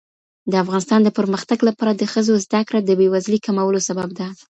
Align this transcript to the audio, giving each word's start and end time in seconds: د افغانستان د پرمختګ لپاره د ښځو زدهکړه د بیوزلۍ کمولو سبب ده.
د 0.51 0.53
افغانستان 0.63 0.99
د 1.03 1.09
پرمختګ 1.17 1.59
لپاره 1.69 1.91
د 1.95 2.03
ښځو 2.11 2.33
زدهکړه 2.45 2.79
د 2.83 2.89
بیوزلۍ 2.99 3.39
کمولو 3.45 3.79
سبب 3.87 4.09
ده. 4.19 4.27